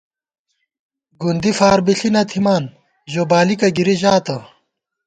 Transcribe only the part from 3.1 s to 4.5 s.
ژو بالِکہ گِری ژاتہ